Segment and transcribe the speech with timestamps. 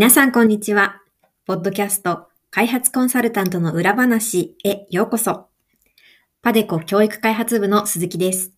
[0.00, 1.02] 皆さんこんにちは。
[1.44, 5.48] ポッドキャスト開発コンサルタントの裏話へようこそ。
[6.40, 8.50] パデコ教育開発部の鈴木です。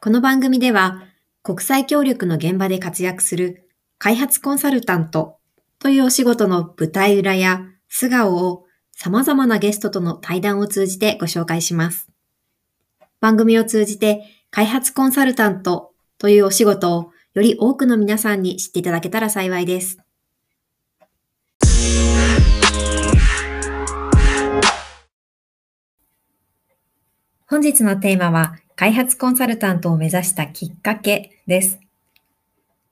[0.00, 1.04] この番組では
[1.44, 5.38] 国際協力の現場で活躍する開発コンサルタント
[5.78, 12.08] というお仕事の舞台裏や素顔を様々なゲストとの対談を通じてご紹介します。
[13.20, 19.98] 番組を通じて開発コンサルタントというお仕事をより多くの皆さんに知っていただけたら幸いです。
[27.46, 31.78] 本日のテーマは、開発コンサルタントを目指したきっかけです。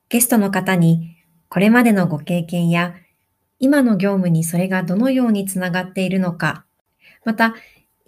[0.08, 1.16] ゲストの方に、
[1.48, 2.94] これまでのご経験や、
[3.58, 6.64] 今の業務にそれがどのようにつながっているのか、
[7.25, 7.56] また、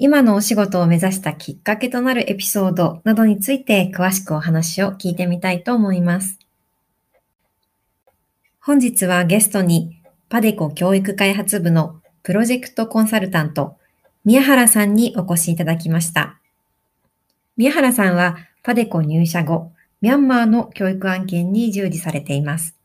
[0.01, 6.39] 今のお仕事を目指したきっかけとなるエピソードなどについて詳しくお話を聞いてみたいと思います。
[8.61, 13.77] 本日はゲストにパデコ教育開発部のプロジェクトコンサルタント
[14.25, 16.39] 宮原さんにお越しいただきました。
[17.57, 22.77] 宮原さんはパデコ入社後、ミャンマーの教育案件に従事されています。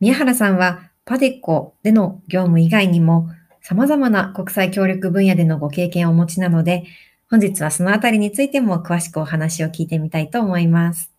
[0.00, 3.28] 宮原さんはパデコでの業務以外にも
[3.66, 6.84] 様々な国際協力分野でのご経験をお持ちなので、
[7.30, 11.10] 本日はそのあたりについても詳しくお話を聞いてみたいと思います。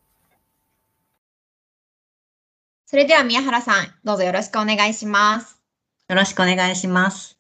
[2.86, 5.60] それでは宮原さん、どうぞよろしくお願いします。
[6.08, 7.40] よろしくお願いします。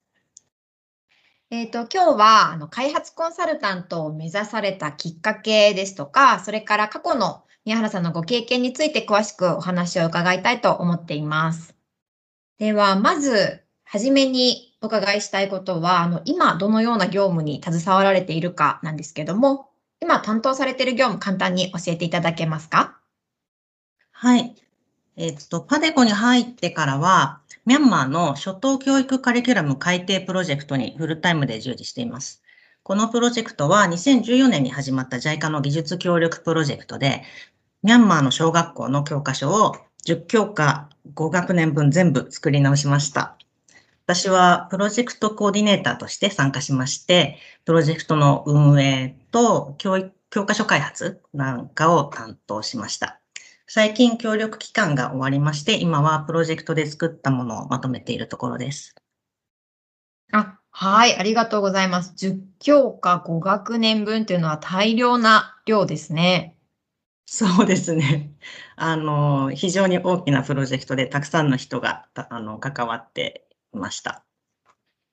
[1.52, 11.76] えっ、ー、と、今日は、あの、開発コンサルタントを目指されたきっかけですとか、それから過去の宮原さんのご経験について詳しくお話を伺いたいと思っています。
[12.58, 19.70] では、まず、はじめにお伺いしたいことは、あの、今どのような業務に携わられているかなんですけども、
[20.00, 22.98] 今担当されている業務簡単に教えていただけますか？
[24.12, 24.56] はい。
[25.18, 32.44] えっと、パデコに入ってからは、ミャンマーの初等教育カリキュラム改定プロジェクトにフルタイムで従事しています。
[32.84, 37.23] このプロジェクトは2014年に始まった JICA の技術協力プロジェクトで、
[37.82, 43.36] ミャンマーの小学校の教科書を10教科5学年分全部作り直しました。
[44.08, 53.20] 私はプロジェクトコーディネーターとして参加しまして、プロジェクトの運営と教育教科書開発なんかを担当しました。
[53.67, 58.93] 最近協力期間が終わりまして、今はプロジェクトで作ったものをまとめているところです。
[60.33, 62.14] あ、はい、ありがとうございます。
[62.16, 66.55] 10教科5学年分というのは大量な量ですね。
[67.26, 68.36] そうですね。
[68.76, 74.25] あの、非常に大きなプロジェクトでたくさんの人があの関わってました。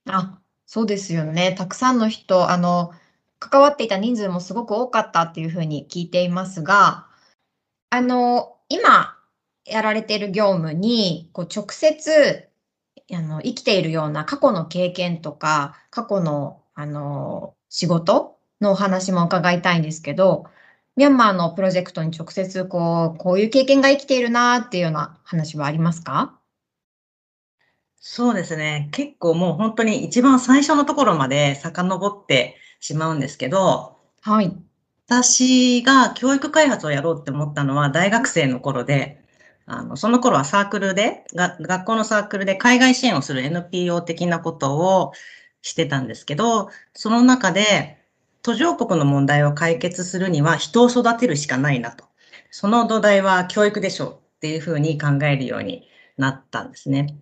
[0.08, 1.54] あ、そうですよね。
[1.56, 2.92] たくさんの人、あの、
[3.38, 7.06] 関わっていた人数もすごく多かったっていうふうに聞いていますが、
[7.90, 9.16] あの、今
[9.66, 12.48] やられている業務に、こう直接、
[13.12, 20.46] あの、生きているような過去の経験とか、過去の、あの、仕事のお話も伺いたいんですけど、
[20.96, 26.41] ミャンマーのプロジェクトに直接、こう、こういう経験が生きているなっていうような話はありますか？
[28.04, 28.88] そうですね。
[28.90, 34.52] 結構もう本当に一番最初のところまで遡ってしまうんですけど、はい。
[35.06, 39.22] 私が教育開発をやろうって思ったのは大学生の頃で、
[39.66, 45.12] あの、その頃はサークルで、が学校のサークルで海外支援をする NPO 的なことを
[45.62, 47.98] してたんですけど、その中で
[48.42, 52.04] 途上国の問題を解決するには人を育てるしかないなと。
[52.50, 57.16] その土台は教育でしょうっていうふうに考えるようになったんですね。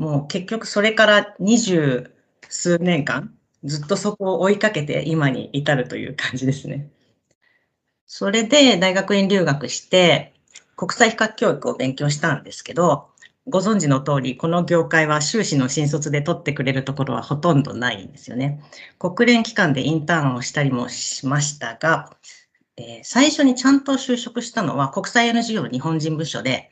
[0.00, 2.10] もう結局それから二十
[2.48, 6.88] 数年間、ずっとそこを追いかけて今に至るという感じですね。
[8.06, 10.32] それで大学院留学して、
[10.74, 13.10] 国際比較教育を勉強したんですけど、
[13.46, 18.62] ご存知の通り、この業界は修士の新卒で取ってくれるところはほとんどないんですよね。
[18.98, 22.16] 国連機関でインターンをしたりもしましたが、
[22.78, 26.70] えー、最初にちゃんと就職したのは国際 NGO 日本人部署で、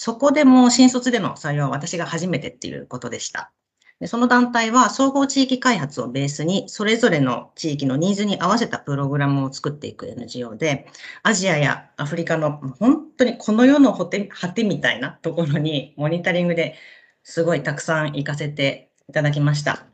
[0.00, 3.50] そこでも新卒での採用は私が初めてっていうことでした。
[3.98, 10.86] でその団体は総合地域開発をベースに、それぞれの地域のニーズに合わせたプログラムを作っていく NGO で、
[11.24, 16.76] アジアやアフリカの本当にこの世の果て果てみたいなところにモニタリングで
[17.24, 19.84] すごいたくさん行かせていただきました。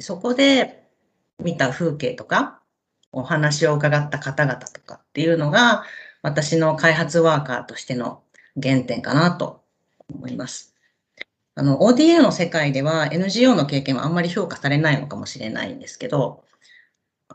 [0.00, 0.82] そこで
[1.38, 2.60] 見た風景とか、
[3.12, 5.84] お話を伺った方々とかっていうのが、
[6.22, 8.24] 私の開発ワーカーとしての
[8.62, 9.62] 原点かなと
[10.08, 10.74] 思います。
[11.54, 16.44] あの、ODA の世界では NGO の経験はあんまり評価されないのかもしれないんですけど、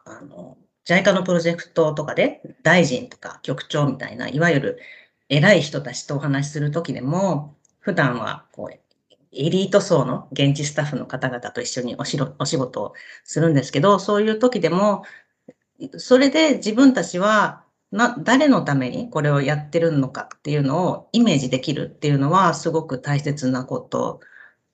[0.06, 4.80] あの、JICA のプロジェクトとかで大臣とか局長みたいな、いわゆる
[5.30, 8.80] 偉い人たちとお話しするときでも、普段はこう、
[9.36, 12.94] エリート層の現地スタッフの方々と一緒におしろお仕事を
[13.24, 15.04] するんですけど、そういう時でも、
[15.98, 17.64] それで自分たちは
[17.94, 24.20] な、誰のためにこれをやってるのかっていうのをイメージできるっていうのはすごく大切なこと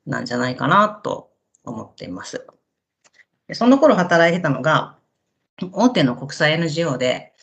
[0.06, 1.30] なんじゃないかなと
[1.66, 2.48] 思っています。
[3.52, 4.98] その頃働いてたのが、
[5.74, 7.34] 大手の国際 NGO で、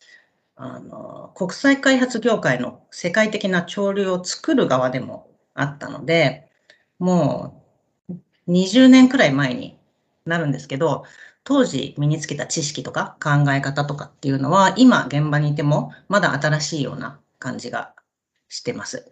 [0.55, 6.49] あの、国際開発業界の世界的な潮流を作る側でもあったので、
[6.97, 7.63] も
[8.09, 8.13] う
[8.47, 9.77] 20年くらい前に
[10.25, 11.03] なるんですけど、
[11.47, 17.93] 当時身につけた知識とか考え方とかっていうのは、今現場にいてもまだ新しいような感じが
[18.49, 19.09] してます。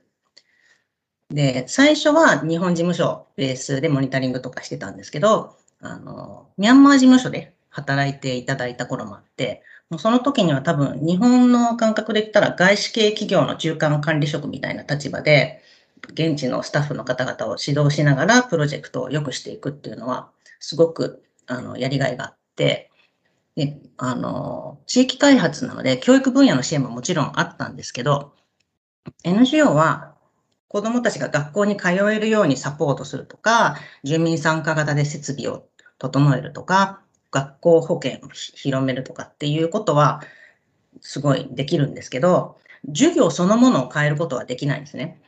[1.30, 15.62] で、最初は日本事務所ベースでモニタリングとかしてたんですけど、あの、ミャンマー事務所で働いていただいた頃もあって、もうその時には多分日本の感覚で言ったら外資系企業の中間管理職みたいな立場で、
[16.10, 22.92] 現地のスタッフの方々を指導しながらプロジェクトを良くしていくっていうのは、すごくあの、やりがいがあって、
[23.56, 28.34] で、あの、地域開発なので、教育分野の支援ももちろんあったんですけど、
[29.24, 30.16] NGO は
[30.68, 35.66] 子供たちが学校に通えるようにサポートするとか、住民参加型で設備を
[36.00, 37.02] 整えるとか、
[37.32, 40.22] 学校保険を広めるとかっていうことは、
[41.02, 42.58] すごいできるんですけど、
[42.88, 45.22] 授業そのものを変えることはできないんですね。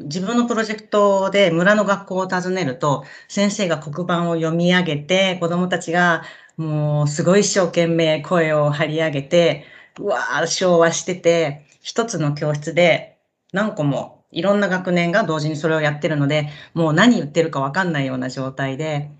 [0.00, 6.22] 自分のプロジェクトで村の学校を訪ねると、先生が黒板を読み上げて、子供たちが
[6.56, 9.64] もうすごい一生懸命声を張り上げて、
[9.98, 13.18] うわー、昭和してて、一つの教室で
[13.52, 19.10] 何個もいろんな学年が同時にそれをやってるので、もう何言ってるかわかんないような状態で、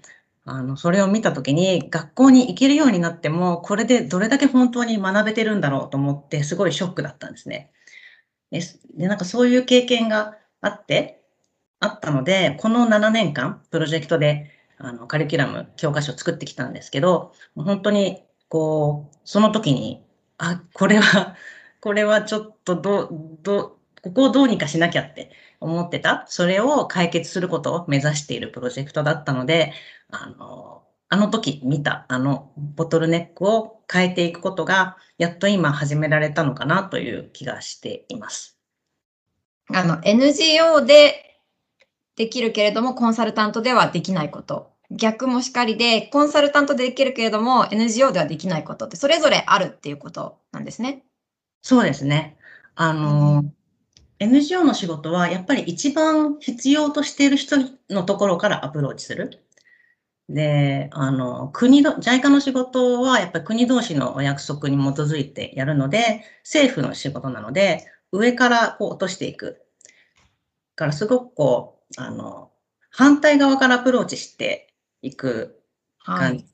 [0.45, 7.71] あの、それを見たときに、学校に行けるようになっても、これでどれだけ本当に学べてるんだろうと思って、すごいショックだったんですね。
[8.51, 8.61] で、
[8.97, 11.23] でなんかそういう経験があって、
[11.81, 20.05] あったので、この7年間、プロジェクトで、あの、カリキュラム、教科書を作ってきたんですけど、本当に、こう、その時に、
[20.39, 21.37] あ、これは、
[21.81, 23.09] これはちょっとど、
[23.43, 25.31] ど、ここをどうにかしなきゃって
[25.61, 26.25] 思ってた。
[26.29, 29.73] それを解決することを目指しているプロジェクトだったので、
[30.11, 38.60] あの、あの時見たあのボトルネックを変えていくことが、やっと今始められたのかなという気がしています。
[39.73, 41.41] あの、NGO で
[42.17, 44.73] できるけれども、コンサルタントではできないこと。
[44.91, 51.05] 逆もしかりで、コンサルタントでできるけれども、NGO ではできないことって、それぞれあるっていうことなんですね。
[51.63, 52.37] そうですね。
[52.75, 53.55] あの、うん、
[54.19, 57.57] NGO の仕事は、やっぱり一番必要としている人
[57.89, 59.45] のところからアプローチする。
[60.29, 69.60] で、あの、国の、JICA の仕事は、やっぱり国同士のお約束に基づいてやるので、政府の仕事なので、上からこう落としていく。
[70.81, 72.51] からすごくこう、あの、
[72.91, 75.61] 反対側からアプローチしていく
[76.03, 76.39] 感じ。
[76.39, 76.47] はい、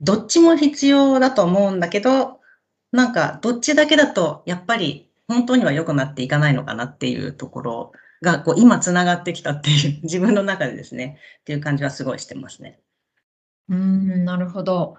[0.00, 2.40] どっちも必要だと思うんだけど、
[2.92, 7.92] なんかどっちだけだとやっぱり本当には良くなっていかないのかなっていうところ
[8.22, 12.78] がこう今つながってきたっていう 自分の中でですねっていう感じはすごいしてますね。
[13.68, 14.96] うんなるほど。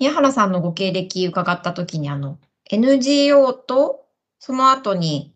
[0.00, 2.38] 宮原さんのご経歴伺った時にあの
[2.68, 4.04] NGO と
[4.40, 5.32] その後に、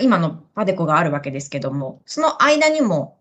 [0.00, 3.18] 今のパデコがあるわけですけども、その間にも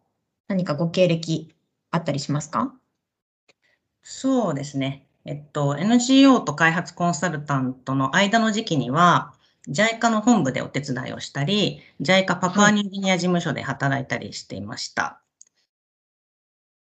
[0.47, 1.53] 何かご経歴
[1.91, 2.73] あったりしますか？
[4.03, 5.05] そうですね。
[5.25, 9.33] えっと、NGO と開発コンサルタントの間の時期には、
[9.67, 15.03] JICA の本部でお手伝いをしたり、JICA パプアニューギニア事務所で働いたりしていました。
[15.03, 15.21] は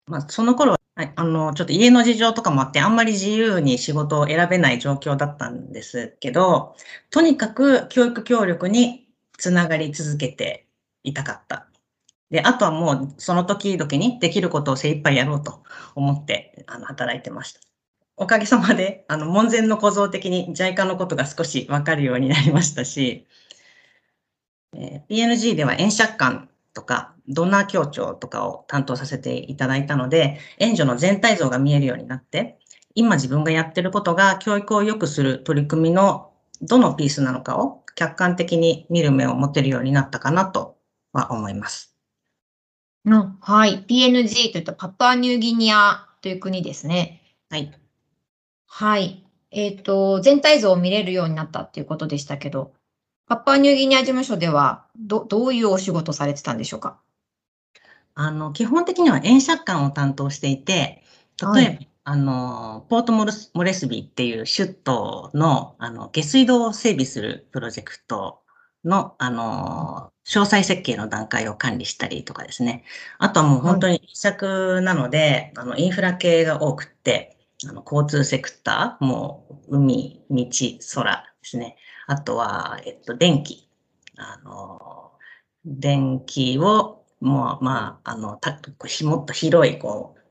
[0.08, 0.78] い、まあ、その頃は、
[1.16, 6.74] あの、ちょっと家の事情とかもあって、あんまり自由に仕事を選べない状況だったんですけど、
[7.10, 9.01] とにかく教育協力に
[9.42, 10.68] つながり続けて
[11.02, 11.66] いたかった。
[12.30, 15.64] で、あとはもうその時々にできることを精一杯やろうと
[15.96, 17.60] 思ってあの働いてました。
[18.16, 23.26] おかげさまで、あの、門前の構造的に JICA のことが少しわかるようになりましたし、
[24.76, 32.60] えー、PNG では円借款とか、ドナー協調とかを担当させていただいたので、援助の全体像が見えるようになって、
[32.94, 36.30] 今自分がやってることが教育を良くする取り組みの
[36.60, 40.76] どのピースなのかを客観的に見る目を持てるようになったかなと
[41.12, 41.96] は思います。
[43.04, 43.84] のはい。
[43.88, 47.20] PNG といったパプアニューギニアという国ですね。
[47.50, 47.72] はい。
[48.66, 49.24] はい。
[49.50, 52.72] えっ、ー、と、全体像を見れるようになったっていうことでしたけど、
[53.26, 56.98] パプアニューギニア事務所では、ど、どういうお仕事されてたんでしょうか？
[58.14, 61.02] あの、基本的には演釈官を担当していて、
[61.40, 68.42] 例えば、はい、あの、ポートモレスビーっていう首都の、あの、下水道を整備するプロジェクト
[68.84, 72.84] の、あの、詳細設計の段階を管理したりとかですね。
[73.18, 77.36] あとはもう本当に一作なので、はい、あの、インフラ系が多くって、
[77.68, 80.46] あの、交通セクター、もう、海、道、
[80.94, 81.76] 空ですね。
[82.08, 83.68] あとは、えっと、電気。
[84.16, 85.12] あの、
[85.64, 88.58] 電気を、もう、まあ、あの、た
[89.04, 90.21] もっと広い、こう、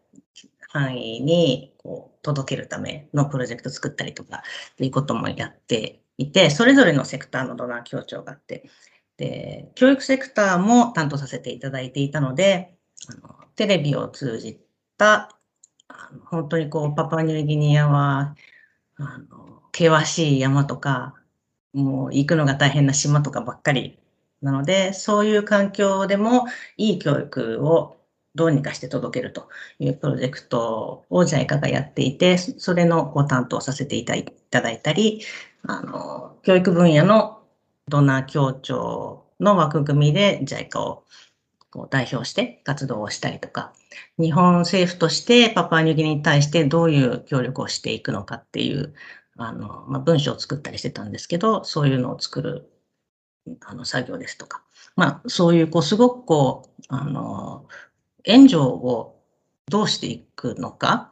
[0.72, 8.70] 範囲に、こう、届けるためのプロジェクト作ったりとか、っていうこともやっていて、それぞれのセクターのドナー協調があって、
[9.18, 12.78] で、教育セクターも担当させていただいていたので、
[13.10, 14.62] あのテレビを通じ
[14.98, 15.38] た、
[15.90, 18.36] あの本当にこう、パパニューギニアは、
[18.98, 21.16] あの、険しい山とか、
[21.74, 24.00] もう行くのが大変な島とかばっかり
[24.42, 26.46] なので、そういう環境でも
[26.78, 28.01] いい教育を
[28.36, 35.22] どうにかして届けるというプロジェクトを JICA がやっていて、それのご担当させていただいたり、
[35.64, 37.40] あの、教育分野の
[37.88, 41.04] ドナー協調の枠組みで JICA を
[41.72, 43.74] こう代表して活動をしたりとか、
[44.20, 48.94] 日本政府としてパパニューギニに対してどういう協力をしていくのかっていう、
[49.38, 52.70] あの、まあ、文章を作ったりしてたんですけど、そういうのを作る、
[53.62, 54.64] あの、作業ですとか、
[54.96, 57.68] まあ、そういう、こう、すごくこう、あの、
[58.24, 59.16] 援助を
[59.70, 61.12] どうしていくのか、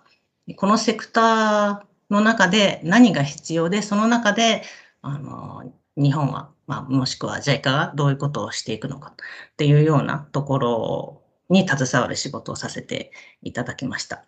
[0.55, 4.63] このセクターの中で何が必要で、その中で、
[5.01, 13.11] あの、日本は、まあ、もしくは JICA がどういうことをしていくのかっていうようなところに携わる仕事をさせて
[13.41, 14.25] いただきました。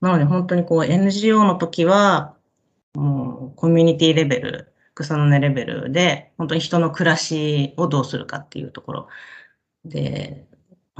[0.00, 2.36] なので本当にこう NGO の時は、
[2.94, 9.08] もうコミュニティレベル、草の根レベルで、本当に人の暮らしをどうするかっていうところ
[9.84, 10.46] で、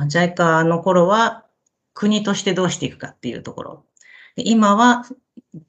[0.07, 1.45] JICA の頃は
[1.95, 3.85] 国としてどうしていくかっていうところ。
[4.37, 5.05] で今は、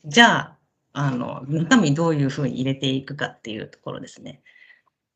[0.05, 0.57] じゃあ、
[0.93, 4.41] あの、中身どういうふうに入れていくかっていうところですね。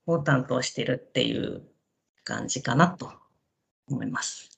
[0.08, 1.64] を担当してるっていう
[2.24, 3.12] 感じかなと
[3.90, 4.50] 思います。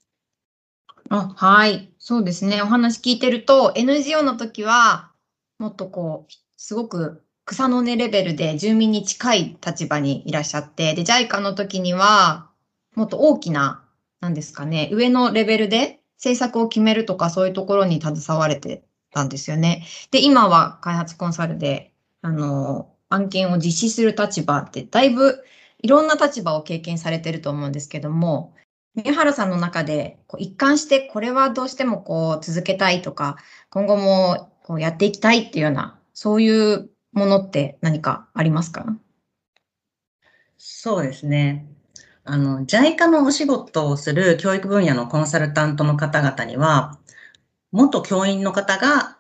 [1.10, 1.94] あはい。
[2.00, 2.62] そうですね。
[2.62, 5.12] お話聞いてると、NGO の時は、
[5.58, 12.50] もっとこう、すごく草の根レベルで住民に近い立場にいらっしゃって、で、JICA の時には、
[12.96, 13.87] もっと大きな
[14.20, 19.86] なんですかね、上のレベルで政策を決めるとかそういうところに携われてたんですよね。
[20.12, 25.44] で、今は開発コンサルで、あの、案件を実施する立場って、だいぶ
[25.84, 28.54] いろんな立場を経験されてると思うんですけども、
[28.96, 33.38] 宮原さんの中でこう一貫してこれはどうしてもこう続けたいとか、
[33.70, 38.98] 今後もこうやっていきたいっていうような、そういうものって何かありますか？
[40.58, 41.68] そうですね。
[42.30, 47.00] あの、JICA のお仕事をする教育分野のコンサルタントの方々には、
[47.72, 49.18] 元教員の方が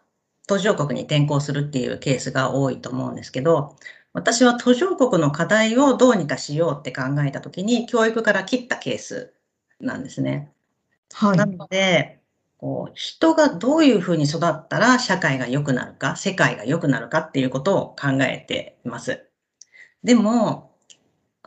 [0.47, 3.77] 途上国に転校するっていうケースが多いと思うんですけど、
[4.11, 9.33] 私は途上国の課題をどうにかしようって考えたときに、教育から切ったケース
[9.79, 10.51] なんですね。
[11.13, 11.37] はい。
[11.37, 12.19] なので、
[12.57, 19.29] こう人がどういうふうに育ったら社会が良くなるか、世界が良くなるかっていうことを考えています。
[20.03, 20.66] でも、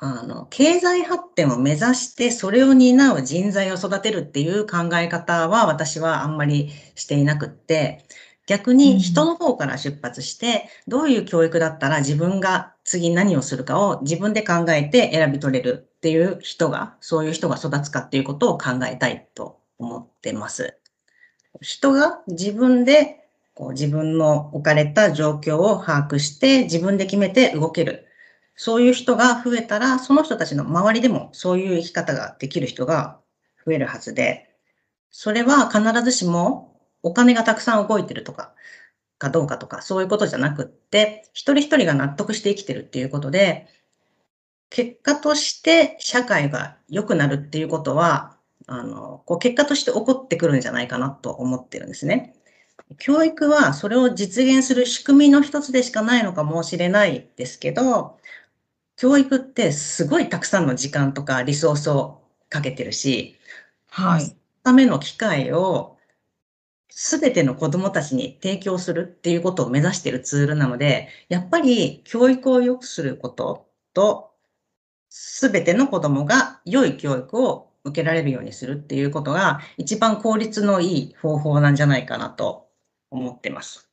[0.03, 8.07] あの、経済発展を目指して、それを担う人材を育てるっていう考え方は、私はあんまりしていなくって、
[8.47, 20.79] 逆に人の方から出発して、どういう教育だったら自分が次何をするかを自分で考えて選び取れるっていう人が、そういう人が育つかっていうことを考えたいと思ってます。
[21.61, 28.07] 人が自分でこう自分の置かれた状況を把握して自分で決めて動ける。
[28.63, 33.19] そういう人が増えたら、その人たちの周りでもそういう生き方ができる人が
[33.65, 34.51] 増えるはずで、
[35.11, 38.53] それは必ずしもお金がたくさん動いてるとか、
[39.17, 43.67] かどうかとか、そういうことじゃなくって、一人一人が納得して生きてるっていうことで、
[44.69, 48.37] 結果として社会が良くなるっていうことは、
[48.67, 52.35] あの、こう結果として起こってくるんじゃないかなと思ってるんですね。
[52.99, 58.20] 教育はそれを実現する仕組みの一つでしかないのかもしれないですけど、
[59.01, 63.39] 教育ってすごいたくさんの時間とかリソースをかけてるし、
[63.89, 64.37] はい。
[64.63, 65.97] ための機会を
[66.91, 74.35] すべての子供たちに提供するっていうことを目指しているツールなので、やっぱり教育を良くすることと、
[75.09, 82.69] すべての子供が良い教育を受けられるようにするっていうことが一番効率のいい方法なんじゃないかなと
[83.11, 83.90] 思ってます。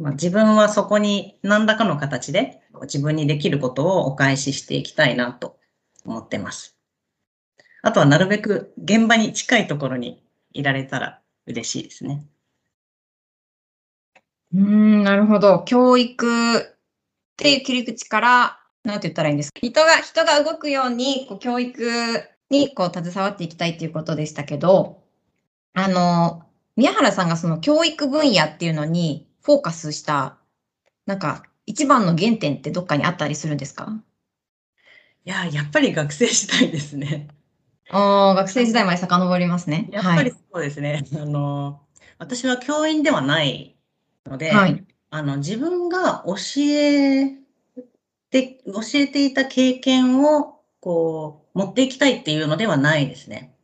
[0.00, 5.58] まあ、自分はそこに何らかの形で自分にできることをお返ししていきたいなと
[6.04, 6.76] 思ってます。
[7.82, 10.22] あとはなるべく現場に近いところに
[10.52, 12.24] いられたら嬉しいですね。
[14.54, 15.60] うん、なるほど。
[15.64, 16.62] 教育っ
[17.36, 19.58] ていう切り口から、なんて言ったらいいんですか？
[19.60, 25.02] 人が、人が動くように、こう教育にこう携わっていきたいっていうことでしたけど、
[25.74, 26.42] あの、
[26.76, 30.38] 宮原さんがその教育分野っていうのにフォーカスした、
[31.06, 34.02] なんか一番の原点ってどっかにあったりするんですか？
[35.24, 37.28] いや、やっぱり学生時代ですね。
[37.90, 39.88] ああ、学生時代まで遡りますね。
[39.92, 41.04] やっぱりそうですね。
[41.14, 41.80] あの、
[42.18, 43.76] 私は教員ではない
[44.26, 44.84] ので、はい。
[45.10, 47.36] あの、自分が教え
[48.30, 53.54] て、教えていた経験を、こう、持っていきたいっていうのではないですね。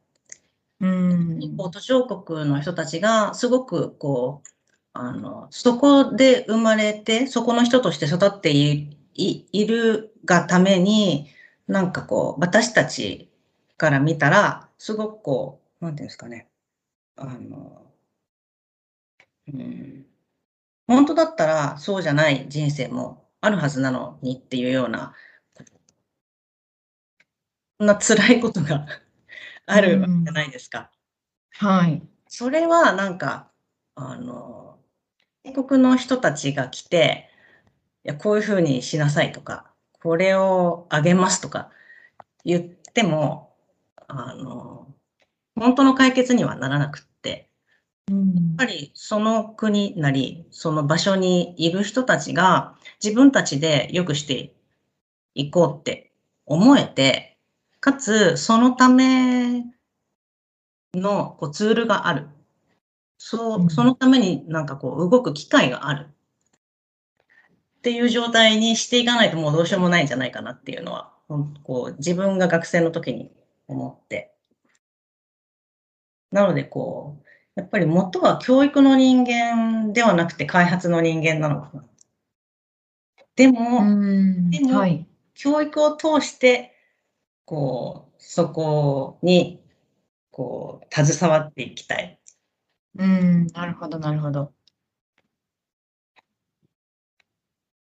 [0.80, 1.56] うん。
[1.56, 4.48] こう途上国の人たちがすごくこう、
[5.00, 11.28] あの、そこで生まれて、そこの人として育っているがために、
[11.68, 13.30] なんかこう、私たち
[13.76, 16.48] から見たら、すごくこう、なんていうんですかね。
[17.14, 17.92] あの、
[19.46, 20.04] うん、
[20.88, 25.14] 本当だったらそうじゃない人生もあるはずなのにっていうような、
[27.78, 28.84] そんな辛いことが
[29.66, 30.90] あるわけじゃないですか。
[31.52, 32.02] はい。
[32.26, 33.52] それはなんか、
[33.94, 34.67] あの、
[35.48, 37.30] 外国の人たちが来て、
[38.04, 39.70] いや、こういうふうにしなさいとか、
[40.02, 41.70] これをあげますとか
[42.44, 43.54] 言っても、
[44.06, 44.86] あの、
[45.56, 47.50] 本当の解決にはならなくって、
[48.10, 54.54] うんやっぱりその国なり、その場所にいる人たちが自分たちで良くして
[55.34, 56.12] いこうって
[56.46, 57.38] 思えて、
[57.80, 59.64] かつそのため
[60.94, 62.28] のこうツールがある。
[63.18, 66.08] そうう、んそのためになんかこう動く機会がある。
[67.78, 71.12] っていう状態にしていかないともうどうしようもないんじゃないかなっていうのは、
[71.62, 73.30] こう自分が学生の時に
[73.68, 74.34] 思って。
[76.32, 77.16] なのでこ
[77.56, 81.84] う、やっぱり元は教育の人間ではなくて開発の人間なのかな。
[83.36, 85.06] でも、うんでもはい。
[85.34, 86.72] 教育を通して、
[87.46, 89.62] こう、そこに、
[90.32, 92.17] こう、携わっていきたい。
[92.98, 94.52] うん、なるほど、なるほど。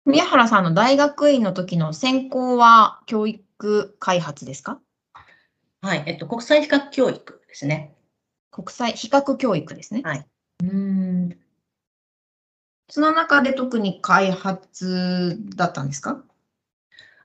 [0.04, 4.80] 宮原さんの大学院の時の専攻は教育開発ですか？
[5.82, 6.04] はい。
[6.06, 7.94] えっと、国際比較教育ですね。
[8.50, 10.02] 国際比較教育ですね。
[10.04, 10.26] はい。
[10.62, 11.38] うん。
[12.90, 16.22] その中で特に開発だったんですか？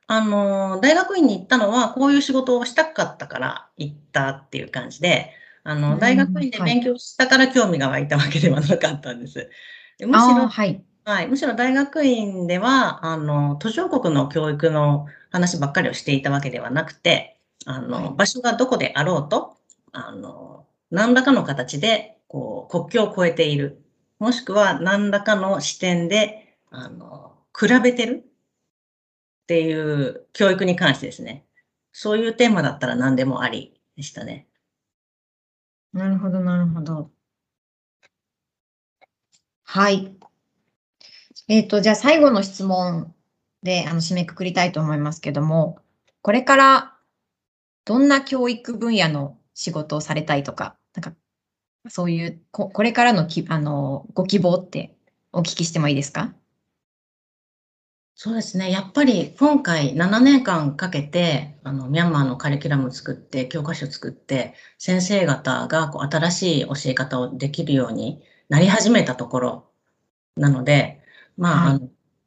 [0.08, 5.32] あの、大学院に行ったのは、こういう仕事をしたかったから行ったっていう感じで、
[5.63, 9.49] あうんの、大学院ではい勉強したから興味が湧いたわけではなかったんです。
[9.97, 10.84] でむしろはい。
[11.06, 19.58] はい、むしろ大学院では、あの、途上国の教育の話ばっかりをしていたわけではなくて、あの、はい場所がどこであろうと、
[19.91, 23.82] あの、何らかの形で、こう、国境を越えている。
[24.19, 28.23] もしくは何らかの視点で、あの、比べてる？
[29.43, 31.45] っていう教育に関してですね。
[31.91, 34.47] そういうテーマだったら何でもありでしたね。
[35.93, 37.12] なるほど、なるほど。
[39.65, 40.15] はい。
[41.47, 43.13] えっと、じゃあ最後の質問
[43.63, 45.79] であの締めくくりたいと思いますけども、
[46.21, 46.97] これから
[47.86, 51.15] どんな教育分野の仕事をされたいとか、なんか
[51.89, 54.95] そういうこ、これからのきあのご希望って
[55.34, 56.36] お聞きしてもいいですか？
[58.15, 58.71] そうですね。
[58.71, 69.71] やっぱり今回7年間かけて、あの、ミャンマーのカリキュラムを作って、教科書を作って、先生方がこう新しい教え方をできるようになり始めたところ
[70.38, 71.02] なので、
[71.38, 71.82] まあ、はい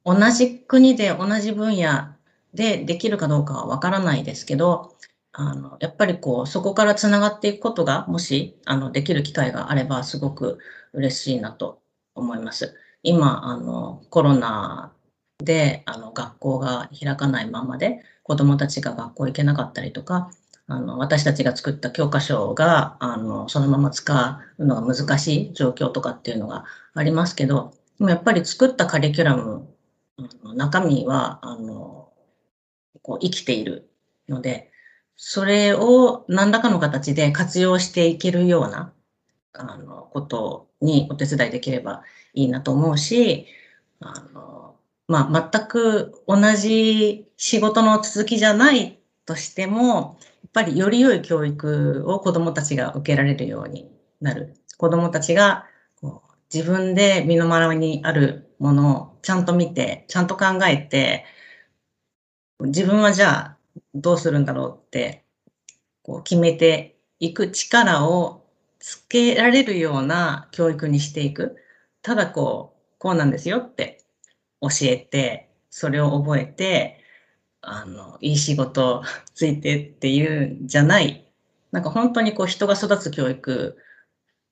[0.06, 2.14] あの、同じ国で同じ分野
[2.54, 4.96] でできるかどうかはわからないですけど、
[5.32, 10.58] あの、やっぱりこう、そこからつながっていくことが、もし、あの、できる機会があれば、すごく
[10.94, 11.82] 嬉しいなと
[12.14, 12.76] 思います。
[13.02, 14.95] 今、あの、コロナ
[15.38, 20.30] で、あの、学校が開かないままで、子どもたちが学校行けなかったりとか、
[20.68, 29.68] あの、私たちが作った教科書が、あの、そのまま使うのが難しい状況とかっていうのがありますけど、でもやっぱり作ったカリキュラム
[30.42, 32.12] の中身は、あの、
[33.02, 33.88] こう生きている
[34.28, 34.72] ので、
[35.16, 38.92] それを何らかの形で活用していけるような、
[39.52, 42.02] あの、ことにお手伝いできれば
[42.34, 43.46] いいなと思うし、
[44.00, 44.76] あの、
[45.08, 53.88] まあ、全く同じ仕事の続きじゃないとしても、やっぱりより良い教育を子供たちが受けられるように
[54.20, 54.54] なる。
[54.78, 55.66] 子供たちが
[56.00, 61.24] こう自分で身の回りにあるものをちゃんと見て、ちゃんと考えて、
[62.60, 63.58] 自分はじゃあ
[63.94, 65.24] どうするんだろうって、
[66.02, 68.44] こう決めていく力を
[68.80, 71.56] つけられるような教育にしていく。
[72.02, 73.95] ただこう、こうなんですよって
[74.68, 77.00] 教えて、それを覚えて、
[77.60, 79.02] あの、いい仕事
[79.34, 81.30] ついてっていうんじゃない、
[81.72, 83.78] なんか本当にこう人が育つ教育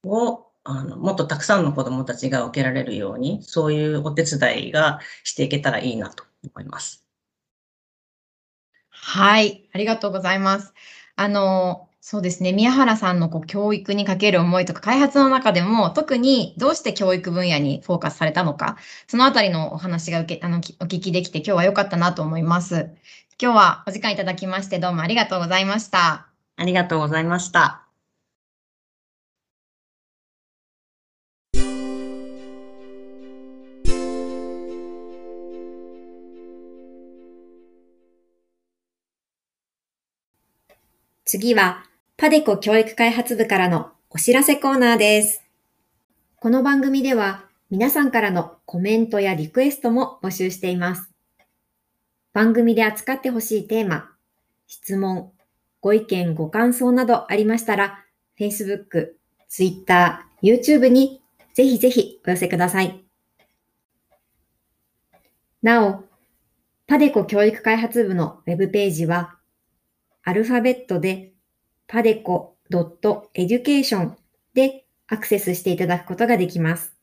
[0.05, 6.25] をあの、もっとたくさんの子供たちが受けられるように、そういうお手伝いがしていけたらいいなと
[6.55, 7.05] 思います。
[8.89, 10.73] はい、ありがとうございます。
[11.17, 22.91] あの、そうですね、宮原さんのこう教育にかける思いとか開発の中でも、特にどうして教育分野にフォーカスされたのか、そのあたりのお話が受けあのお聞きできて、今日は良かったなと思います。
[23.41, 26.27] 今日はお時間いただきまして、どうもありがとうございました。
[26.57, 27.81] ありがとうございました。
[41.25, 41.83] 次は、
[42.25, 45.45] パデコ教育開発部からのお知らせコーナーです。
[46.37, 51.13] この番組では、皆さんからのコメントやリクエストも募集しています。
[52.33, 54.11] 番組で扱ってほしいテーマ、
[54.67, 55.33] 質問、
[55.83, 58.03] ご意見、ご感想などありましたら、
[58.41, 59.17] Facebook、
[59.51, 61.21] Twitter、YouTube に
[61.53, 63.05] ぜひぜひお寄せください。
[65.61, 66.05] なお、
[66.87, 69.37] パデコ教育開発部のウェブページは、
[70.23, 71.34] アルファベットで
[71.89, 74.13] padeco.education
[74.55, 76.95] でアクセスしていただくことができます。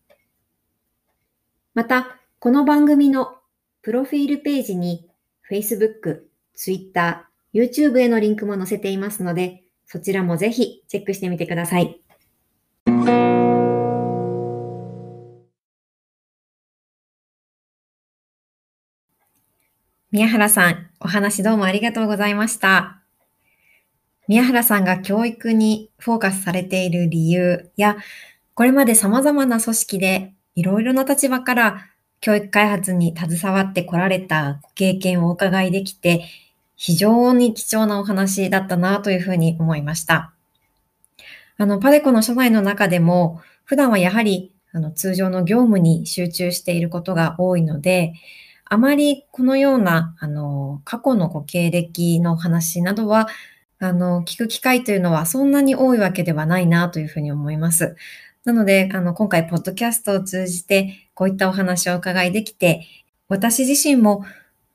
[1.74, 3.38] また、この番組の
[3.82, 5.10] プロフィールページに
[5.50, 12.02] Facebook、Twitter、YouTube へのリンクも載せていますので、そちらもぜひチェックしてみてください。
[20.12, 23.01] 宮原さん、お話どうもありがとうございました。
[24.32, 27.98] 宮原さんが教育にフォーカスされている理由や、
[28.54, 31.86] これまで様々な組織でいろいろな立場から
[32.22, 36.24] 教育開発に携わってこられたご経験をお伺いできて、
[36.78, 40.32] 非常に貴重なお話だったなというふうに思いました。
[41.58, 48.14] あの、パデコの社内の中でも、普段はやはりあの通常の業務に集中していることが多いので、
[48.64, 53.28] あまりこのようなあの過去のご経歴の話などは
[53.82, 57.96] あの、聞く機会というのはそんなに多いわけではないなというふうに思います。
[58.46, 62.86] なので、あの、今回、ポッドキャストを通じて、こういったお話をお伺いできて、
[63.28, 64.24] 私自身も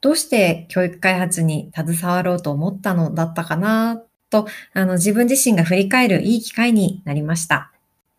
[0.01, 7.73] どうして教育開発に携わろうと思ったのだったかなと、あの、自分自身が振り返るいい機会になりました。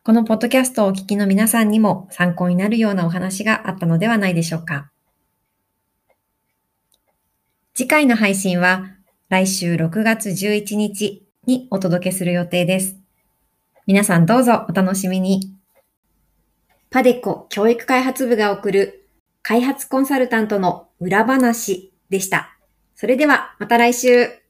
[0.03, 4.89] このポッドキャストをお聞きの皆さんにも参考になるようなお話があったのではないでしょうか。
[7.73, 8.96] 次回の配信は
[9.29, 12.95] 来週6月11日にお届けする予定です。
[13.85, 15.53] 皆さんどうぞお楽しみに。
[16.89, 19.09] パデコ教育開発部が送る
[19.41, 22.57] 開発コンサルタントの裏話でした。
[22.95, 24.46] それではまた来週。